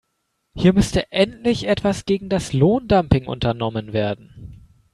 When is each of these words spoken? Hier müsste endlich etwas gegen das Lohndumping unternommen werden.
Hier 0.55 0.73
müsste 0.73 1.11
endlich 1.11 1.67
etwas 1.67 2.05
gegen 2.05 2.27
das 2.27 2.53
Lohndumping 2.53 3.27
unternommen 3.27 3.93
werden. 3.93 4.65